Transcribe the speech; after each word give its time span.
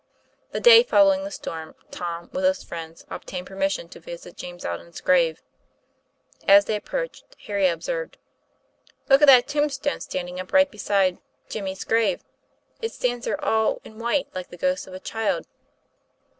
The 0.51 0.59
day 0.59 0.81
following 0.81 1.23
the 1.25 1.29
storm 1.29 1.75
Tom 1.91 2.31
with 2.33 2.43
his 2.43 2.63
friends 2.63 3.05
obtained 3.11 3.45
permission 3.45 3.87
to 3.89 3.99
visit 3.99 4.35
James 4.35 4.65
Aldine's 4.65 4.99
grave. 4.99 5.43
As 6.47 6.65
they 6.65 6.75
approached, 6.75 7.35
Harry 7.45 7.67
observed:" 7.67 8.17
Look 9.09 9.21
at 9.21 9.27
that 9.27 9.47
tombstone 9.47 9.99
standing 9.99 10.39
up 10.39 10.53
right 10.53 10.71
beside 10.71 11.19
252 11.49 11.49
TOM 11.49 11.49
PLAYFAIR. 11.49 11.53
Jimmy's 11.53 11.83
grave. 11.83 12.23
It 12.81 12.91
stands 12.91 13.25
there 13.25 13.45
all 13.45 13.79
in 13.83 13.99
white, 13.99 14.27
like 14.33 14.49
the 14.49 14.57
ghost 14.57 14.87
of 14.87 14.95
a 14.95 14.99
child." 14.99 15.45